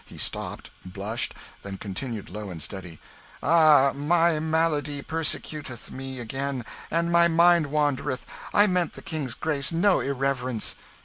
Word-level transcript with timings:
He 0.03 0.17
stopped, 0.17 0.71
blushed, 0.83 1.35
then 1.61 1.77
continued 1.77 2.27
low 2.27 2.49
and 2.49 2.59
sadly: 2.59 2.99
"Ah, 3.43 3.91
my 3.93 4.39
malady 4.39 5.03
persecuteth 5.03 5.91
me 5.91 6.19
again, 6.19 6.65
and 6.89 7.11
my 7.11 7.27
mind 7.27 7.67
wandereth. 7.67 8.25
I 8.51 8.65
meant 8.65 8.93
the 8.93 9.03
King's 9.03 9.35
grace 9.35 9.71
no 9.71 9.99
irreverence." 9.99 10.75